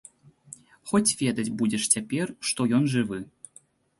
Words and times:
Хоць 0.91 1.15
ведаць 1.19 1.51
будзеш 1.59 1.83
цяпер, 1.97 2.33
што 2.51 2.61
ён 2.81 2.91
жывы. 2.97 3.23